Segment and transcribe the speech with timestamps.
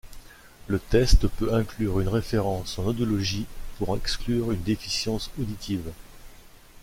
[0.65, 3.45] Le test peut inclure une référence en audiologie
[3.77, 5.91] pour exclure une déficience auditive.